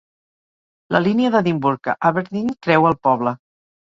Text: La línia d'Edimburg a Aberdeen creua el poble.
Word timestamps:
La 0.95 1.01
línia 1.07 1.31
d'Edimburg 1.35 1.91
a 1.93 1.95
Aberdeen 2.11 2.49
creua 2.69 2.91
el 2.95 2.99
poble. 3.09 3.35